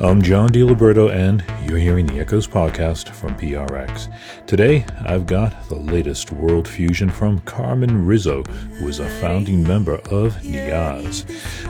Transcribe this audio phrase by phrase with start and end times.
[0.00, 4.08] I'm John DiLiberto, and you're hearing the Echoes podcast from PRX.
[4.46, 9.96] Today, I've got the latest world fusion from Carmen Rizzo, who is a founding member
[10.12, 11.26] of Niyaz.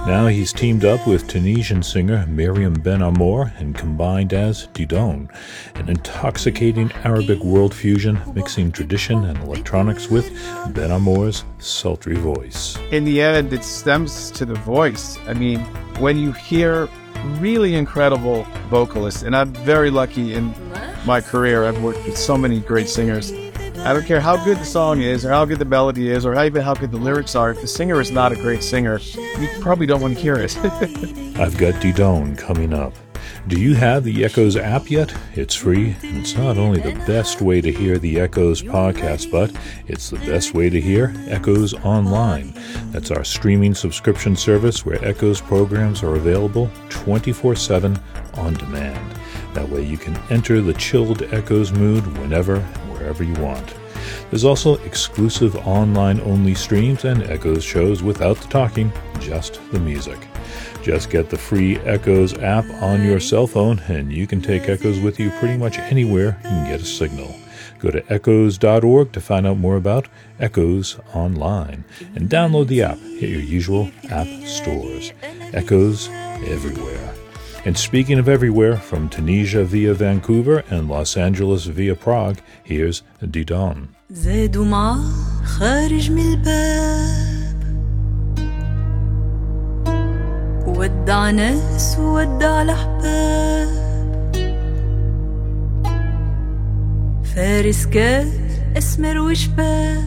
[0.07, 5.31] Now he's teamed up with Tunisian singer Meriem Ben Amor and combined as Didon,
[5.77, 10.31] an intoxicating Arabic world fusion mixing tradition and electronics with
[10.75, 12.77] Ben Amor's sultry voice.
[12.91, 15.16] In the end, it stems to the voice.
[15.27, 15.60] I mean,
[15.99, 16.91] when you hear
[17.41, 20.55] really incredible vocalist, and I'm very lucky in
[21.07, 21.65] my career.
[21.65, 23.33] I've worked with so many great singers.
[23.79, 26.39] I don't care how good the song is, or how good the melody is, or
[26.43, 27.51] even how good the lyrics are.
[27.51, 30.57] If the singer is not a great singer, you probably don't want to hear it.
[31.39, 32.93] I've got Didon coming up.
[33.48, 35.15] Do you have the Echoes app yet?
[35.34, 39.51] It's free, and it's not only the best way to hear the Echoes podcast, but
[39.87, 42.52] it's the best way to hear Echoes online.
[42.91, 47.99] That's our streaming subscription service where Echoes programs are available 24 7
[48.35, 49.19] on demand.
[49.54, 53.74] That way you can enter the chilled Echoes mood whenever and wherever you want.
[54.29, 60.27] There's also exclusive online only streams and Echoes shows without the talking, just the music.
[60.82, 65.00] Just get the free Echoes app on your cell phone, and you can take Echoes
[65.00, 67.34] with you pretty much anywhere you can get a signal.
[67.78, 70.09] Go to echoes.org to find out more about
[70.41, 71.84] Echoes Online
[72.15, 75.12] and download the app at your usual app stores.
[75.53, 76.09] Echoes
[76.47, 77.15] everywhere.
[77.65, 83.88] And speaking of everywhere, from Tunisia via Vancouver and Los Angeles via Prague, here's Didon.
[90.78, 91.97] ودع ناس
[92.62, 93.69] الأحباب.
[97.34, 98.32] فارس كان
[98.76, 100.04] أسمر وشباب.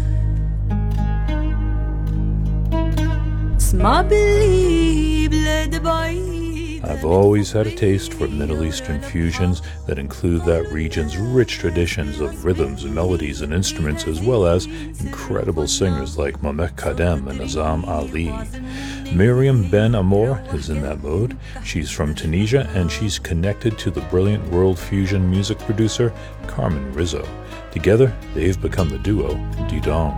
[3.57, 6.41] اسمع باللي بلاد بعيد.
[6.83, 12.19] I've always had a taste for Middle Eastern fusions that include that region's rich traditions
[12.19, 14.67] of rhythms, melodies, and instruments, as well as
[15.05, 18.33] incredible singers like Mamak Khadem and Azam Ali.
[19.11, 21.37] Meriem Ben Amor is in that mode.
[21.65, 26.13] She's from Tunisia and she's connected to the brilliant world fusion music producer
[26.47, 27.27] Carmen Rizzo.
[27.71, 29.35] Together, they've become the duo
[29.67, 30.13] Didon.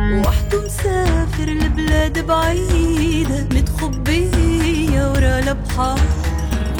[0.00, 5.56] وحده مسافر لبلاد بعيدة متخبية ورا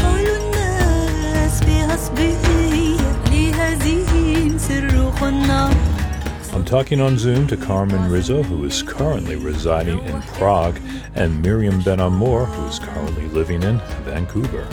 [0.03, 2.97] قالوا الناس فيها صبية
[3.31, 6.00] ليها زين سر وخنار
[6.53, 10.81] I'm talking on Zoom to Carmen Rizzo, who is currently residing in Prague,
[11.15, 14.67] and Meriem Ben Amor, who is currently living in Vancouver.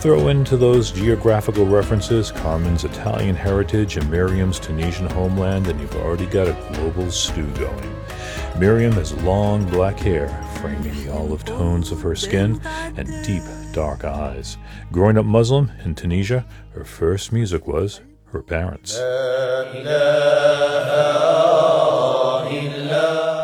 [0.00, 6.26] Throw into those geographical references Carmen's Italian heritage and Meriem's Tunisian homeland, and you've already
[6.26, 7.96] got a global stew going.
[8.56, 10.28] Meriem has long black hair,
[10.60, 14.58] framing the olive tones of her skin, and deep dark eyes.
[14.92, 18.02] Growing up Muslim in Tunisia, her first music was
[18.42, 18.98] parents.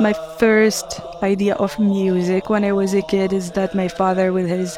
[0.01, 4.49] My first idea of music when I was a kid is that my father, with
[4.49, 4.77] his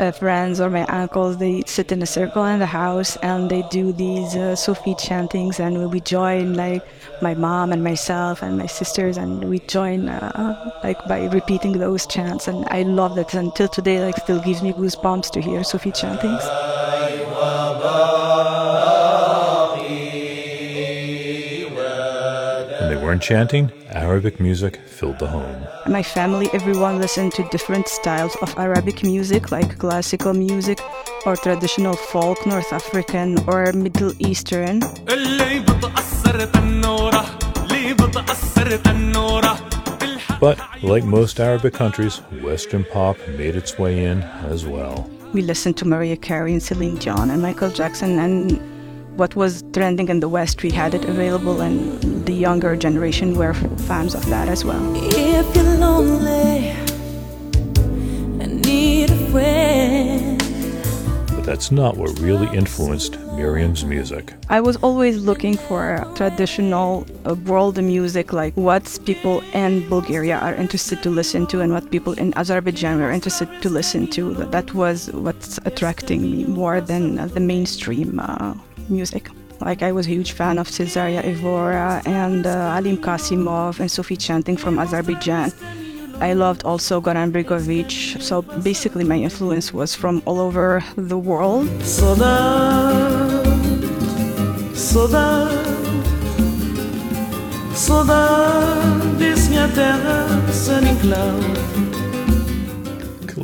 [0.00, 3.62] uh, friends or my uncles, they sit in a circle in the house and they
[3.70, 6.82] do these uh, Sufi chantings, and we join like
[7.20, 12.06] my mom and myself and my sisters, and we join uh, like by repeating those
[12.06, 12.48] chants.
[12.48, 16.42] And I love that until today, like still gives me goosebumps to hear Sufi chantings.
[23.22, 25.64] Chanting Arabic music filled the home.
[25.86, 30.80] My family, everyone listened to different styles of Arabic music, like classical music,
[31.24, 34.80] or traditional folk, North African, or Middle Eastern.
[40.40, 45.08] But, like most Arabic countries, Western pop made its way in as well.
[45.32, 48.71] We listened to Mariah Carey and Celine Dion and Michael Jackson and
[49.16, 53.54] what was trending in the West, we had it available, and the younger generation were
[53.88, 54.82] fans of that as well.
[54.96, 56.70] If you're lonely
[58.40, 60.38] and need a friend
[61.36, 64.32] But that's not what really influenced Meriem's music.
[64.48, 70.54] I was always looking for traditional uh, world music, like what people in Bulgaria are
[70.54, 74.34] interested to listen to and what people in Azerbaijan were interested to listen to.
[74.34, 78.54] That was what's attracting me more than uh, the mainstream uh,
[78.88, 79.28] music.
[79.60, 84.16] Like I was a huge fan of Cesaria Evora and uh, Alim Kasimov and Sufi
[84.16, 85.52] Chanting from Azerbaijan.
[86.20, 88.20] I loved also Goran Bregovic.
[88.20, 91.68] So basically my influence was from all over the world.
[91.82, 93.42] Soda,
[94.74, 95.48] soda,
[97.74, 98.62] soda,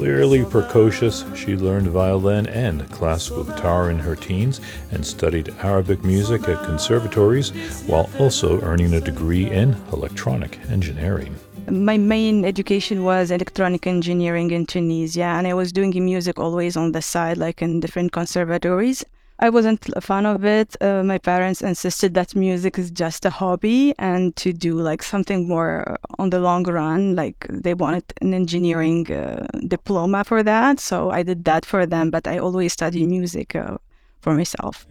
[0.09, 4.59] Clearly precocious, she learned violin and classical guitar in her teens
[4.91, 7.51] and studied Arabic music at conservatories
[7.87, 11.37] while also earning a degree in electronic engineering.
[11.69, 16.93] My main education was electronic engineering in Tunisia, and I was doing music always on
[16.93, 19.05] the side, like in different conservatories.
[19.41, 20.77] I wasn't a fan of it.
[20.81, 25.47] Uh, my parents insisted that music is just a hobby and to do like something
[25.47, 27.15] more on the long run.
[27.15, 30.81] Like they wanted an engineering uh, diploma for that.
[30.81, 33.79] So I did that for them, but I always studied music uh,
[34.21, 34.87] for myself.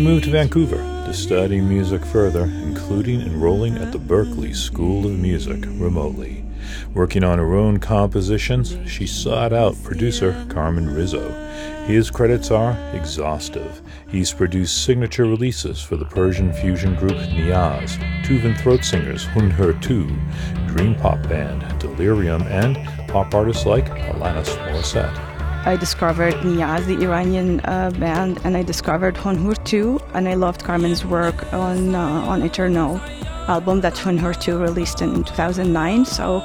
[0.00, 5.18] She moved to Vancouver to study music further, including enrolling at the Berklee School of
[5.18, 6.42] Music remotely.
[6.94, 11.28] Working on her own compositions, she sought out producer Carmen Rizzo.
[11.84, 13.82] His credits are exhaustive.
[14.08, 20.06] He's produced signature releases for the Persian fusion group Niyaz, Tuvan throat singers Huun-Huur-Tu,
[20.66, 22.74] dream pop band Delerium, and
[23.06, 25.29] pop artists like Alanis Morissette.
[25.66, 31.04] I discovered Niyaz, the Iranian uh, band, and I discovered Huun-Huur-Tu, and I loved Carmen's
[31.04, 32.98] work on uh, on Eternal
[33.46, 36.06] album that Huun-Huur-Tu released in 2009.
[36.06, 36.42] So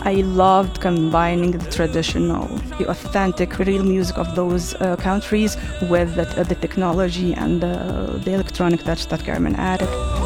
[0.00, 2.48] I loved combining the traditional,
[2.78, 8.32] the authentic, real music of those uh, countries with the, the technology and the, the
[8.32, 10.25] electronic touch that Carmen added.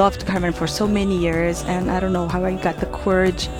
[0.00, 3.50] Loved Carmen for so many years, and I don't know how I got the courage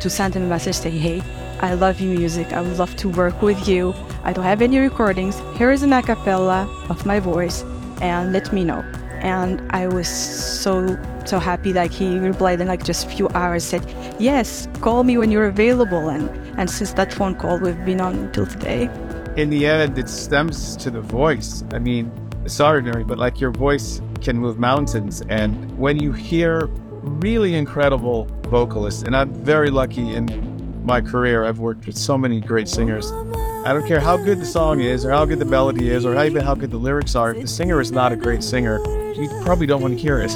[0.00, 1.20] to send him a message saying, Hey,
[1.60, 2.54] I love your music.
[2.54, 3.92] I would love to work with you.
[4.24, 5.38] I don't have any recordings.
[5.58, 7.64] Here is an a cappella of my voice,
[8.00, 8.80] and let me know.
[9.20, 11.74] And I was so, so happy.
[11.74, 13.84] Like he replied in like just a few hours, said,
[14.18, 16.08] Yes, call me when you're available.
[16.08, 18.88] And, and since that phone call, we've been on until today.
[19.36, 21.62] In the end, it stems to the voice.
[21.74, 22.10] I mean,
[22.46, 25.22] it's ordinary, but like your voice can move mountains.
[25.28, 26.66] And when you hear
[27.02, 32.40] really incredible vocalists, and I'm very lucky in my career, I've worked with so many
[32.40, 33.12] great singers.
[33.62, 36.14] I don't care how good the song is, or how good the melody is, or
[36.14, 37.34] how even how good the lyrics are.
[37.34, 38.78] If the singer is not a great singer,
[39.14, 40.30] you probably don't want to hear it.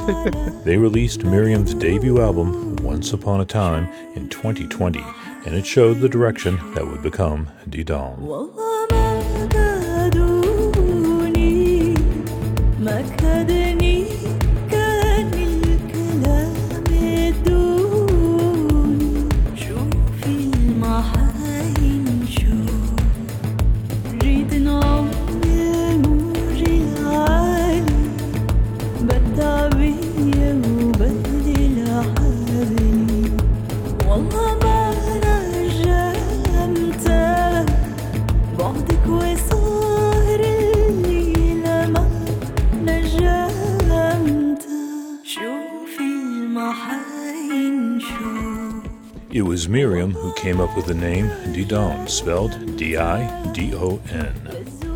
[0.64, 5.02] they released Meriem's debut album, Once Upon a Time, in 2020,
[5.46, 8.20] and it showed the direction that would become Didon.
[12.84, 13.73] ما
[49.74, 53.18] Meriem who came up with the name Didon, spelled D I
[53.50, 54.32] D O N.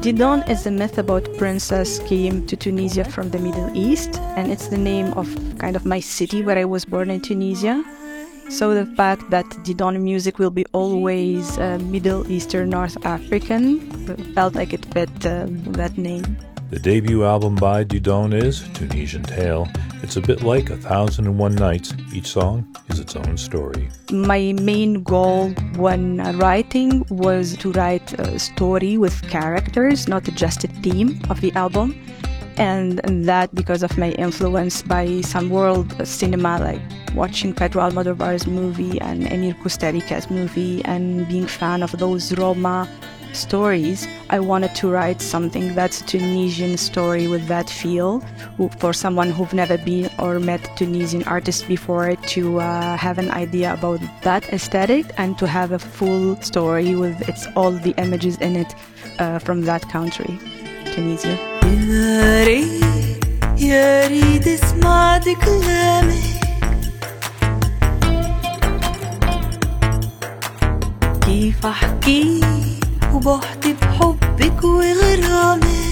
[0.02, 4.68] Didon is a myth about princess came to Tunisia from the Middle East, and it's
[4.68, 5.26] the name of
[5.58, 7.82] kind of my city where I was born in Tunisia.
[8.50, 13.80] So the fact that Didon music will be always uh, Middle Eastern, North African
[14.32, 16.38] felt like it fit uh, that name.
[16.70, 19.66] The debut album by Didon is Tunisian Tale.
[20.02, 21.94] It's a bit like A Thousand and One Nights.
[22.12, 23.88] Each song is its own story.
[24.12, 30.68] My main goal when writing was to write a story with characters, not just a
[30.68, 31.98] theme of the album.
[32.58, 36.82] And, and that because of my influence by some world cinema, like
[37.14, 42.87] watching Pedro Almodovar's movie and Emir Kusturica's movie, and being fan of those Roma
[43.38, 48.20] stories, I wanted to write something that's a Tunisian story with that feel
[48.58, 53.32] who- for someone who've never been or met Tunisian artists before to uh, have an
[53.32, 58.36] idea about that aesthetic and to have a full story with its all the images
[58.38, 58.72] in it
[59.20, 60.34] uh, from that country,
[60.93, 61.36] Tunisia.
[61.63, 62.84] يا ريت
[63.62, 66.24] يا ريت سمعت كلامك
[71.25, 72.39] كيف احكي
[73.13, 75.84] وبحت بحبك وغرامك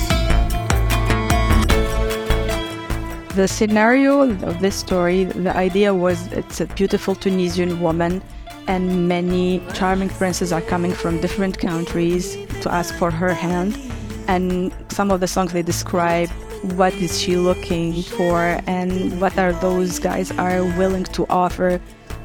[3.35, 8.21] The scenario of this story, the idea was it's a beautiful Tunisian woman,
[8.67, 13.79] and many charming princes are coming from different countries to ask for her hand.
[14.27, 16.29] And some of the songs they describe
[16.75, 21.79] what is she looking for and what are those guys are willing to offer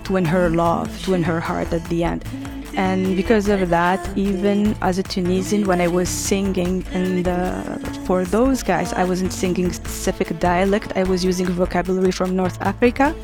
[0.05, 2.25] to win her love, to win her heart at the end.
[2.76, 7.26] And because of that, even as a Tunisian, when I was singing and
[8.08, 10.94] for those guys, I wasn't singing specific dialect.
[10.96, 13.16] I was using vocabulary from North Africa.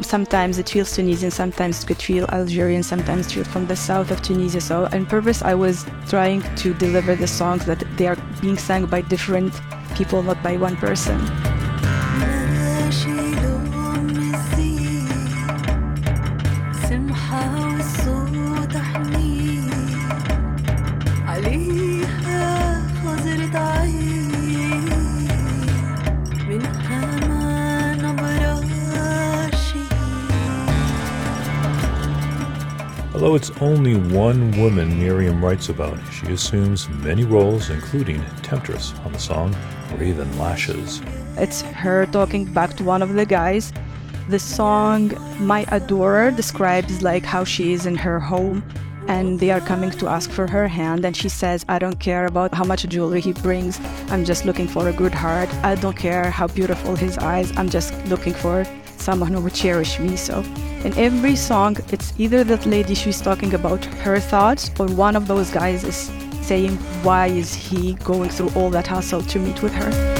[0.00, 4.12] Sometimes it feels Tunisian, sometimes it could feel Algerian, sometimes it feels from the south
[4.12, 4.60] of Tunisia.
[4.60, 8.86] So, on purpose, I was trying to deliver the songs that they are being sung
[8.86, 9.52] by different
[9.96, 11.18] people, not by one person.
[33.28, 39.12] Although it's only one woman Meriem writes about, she assumes many roles, including Temptress on
[39.12, 39.54] the song
[39.98, 41.02] Raven Lashes.
[41.36, 43.70] It's her talking back to one of the guys.
[44.30, 45.12] The song
[45.46, 48.64] My Adorer describes like how she is in her home
[49.08, 52.24] and they are coming to ask for her hand and she says I don't care
[52.24, 53.78] about how much jewelry he brings.
[54.08, 55.52] I'm just looking for a good heart.
[55.56, 57.54] I don't care how beautiful his eyes.
[57.58, 58.64] I'm just looking for
[58.96, 60.16] someone who would cherish me.
[60.16, 60.42] So
[60.84, 65.26] in every song it's either that lady she's talking about her thoughts or one of
[65.26, 66.10] those guys is
[66.46, 70.17] saying why is he going through all that hassle to meet with her.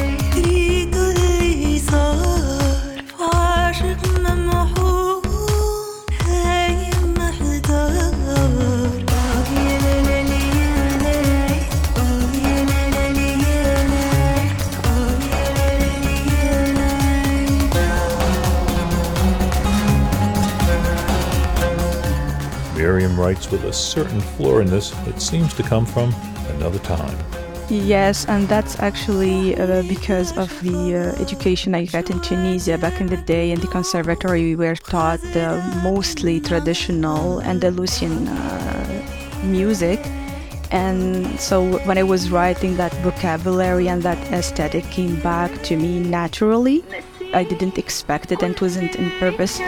[23.29, 26.09] Writes with a certain floriness that seems to come from
[26.57, 27.17] another time.
[27.69, 32.97] Yes, and that's actually uh, because of the uh, education I got in Tunisia back
[33.03, 33.51] in the day.
[33.55, 35.23] In the conservatory, we were taught
[35.91, 40.01] mostly traditional Andalusian uh, music.
[40.71, 41.57] And so
[41.89, 46.79] when I was writing, that vocabulary and that aesthetic came back to me naturally.
[47.41, 49.61] I didn't expect it and it wasn't in purpose.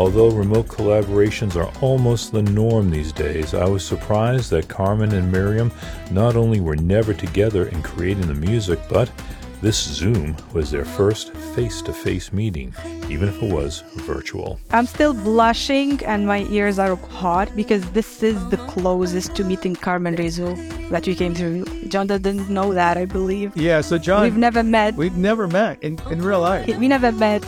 [0.00, 5.30] Although remote collaborations are almost the norm these days, I was surprised that Carmen and
[5.30, 5.70] Meriem
[6.10, 9.12] not only were never together in creating the music, but
[9.60, 12.72] this Zoom was their first face to face meeting,
[13.10, 14.58] even if it was virtual.
[14.70, 19.76] I'm still blushing and my ears are hot because this is the closest to meeting
[19.76, 20.54] Carmen Rizzo
[20.88, 21.66] that we came through.
[21.88, 23.54] John didn't know that, I believe.
[23.54, 24.94] Yeah, so John, We've never met.
[24.94, 26.74] we've never met in, in real life.
[26.78, 27.44] We never met.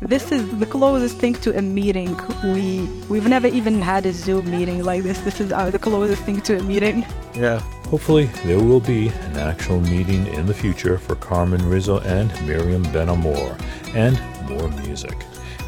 [0.00, 2.16] This is the closest thing to a meeting.
[2.42, 5.20] We we've never even had a Zoom meeting like this.
[5.20, 7.04] This is uh, the closest thing to a meeting.
[7.34, 7.58] Yeah.
[7.90, 12.90] Hopefully, there will be an actual meeting in the future for Carmen Rizzo and Meriem
[12.94, 13.58] Ben Amor,
[13.94, 15.18] and more music.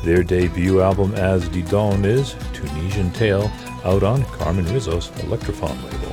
[0.02, 3.52] Their debut album as Didon is Tunisian Tale,
[3.84, 6.11] out on Carmen Rizzo's Electrophone label.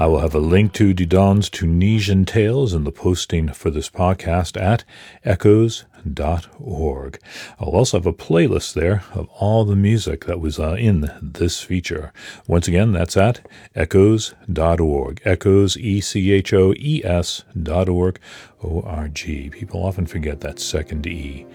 [0.00, 4.58] I will have a link to Didon's Tunisian Tales in the posting for this podcast
[4.58, 4.82] at
[5.26, 7.18] echoes.org.
[7.60, 11.60] I'll also have a playlist there of all the music that was uh, in this
[11.60, 12.14] feature.
[12.46, 15.20] Once again, that's at echoes.org.
[15.26, 18.18] Echoes, E C H O E S dot org.
[18.62, 19.50] O-R-G.
[19.50, 21.46] People often forget that second E.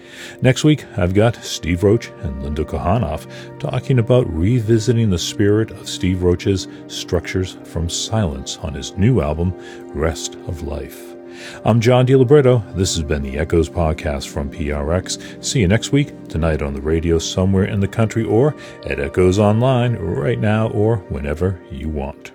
[0.42, 5.88] Next week, I've got Steve Roach and Linda Kohanov talking about revisiting the spirit of
[5.88, 9.54] Steve Roach's Structures from Silence on his new album,
[9.94, 11.16] Rest of Life.
[11.64, 12.74] I'm John DiLiberto.
[12.74, 15.44] This has been the Echoes Podcast from PRX.
[15.44, 18.54] See you next week, tonight on the radio somewhere in the country or
[18.86, 22.32] at Echoes Online right now or whenever you want.